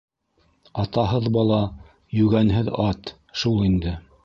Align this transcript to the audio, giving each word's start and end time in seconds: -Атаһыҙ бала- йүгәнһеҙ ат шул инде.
-Атаһыҙ 0.83 1.27
бала- 1.35 1.59
йүгәнһеҙ 2.21 2.73
ат 2.87 3.15
шул 3.45 3.65
инде. 3.71 3.97